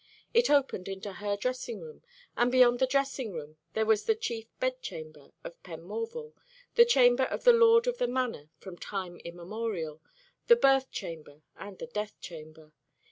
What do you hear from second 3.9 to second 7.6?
the chief bedchamber of Penmorval, the chamber of the